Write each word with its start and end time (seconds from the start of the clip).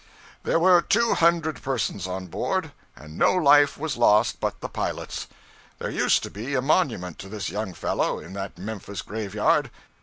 There 0.41 0.57
were 0.57 0.81
two 0.81 1.13
hundred 1.13 1.61
persons 1.61 2.07
on 2.07 2.25
board, 2.25 2.71
and 2.95 3.19
no 3.19 3.35
life 3.35 3.77
was 3.77 3.97
lost 3.97 4.39
but 4.39 4.59
the 4.59 4.67
pilot's. 4.67 5.27
There 5.77 5.91
used 5.91 6.23
to 6.23 6.31
be 6.31 6.55
a 6.55 6.59
monument 6.63 7.19
to 7.19 7.29
this 7.29 7.49
young 7.49 7.75
fellow, 7.75 8.17
in 8.17 8.33
that 8.33 8.57
Memphis 8.57 9.03
graveyard. 9.03 9.69